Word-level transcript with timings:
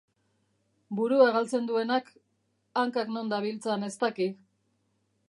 Burua 0.99 1.27
galtzen 1.35 1.69
duenak, 1.71 2.09
hankak 2.83 3.13
non 3.19 3.33
dabiltzan 3.35 3.89
ez 3.91 3.95
daki 4.05 4.29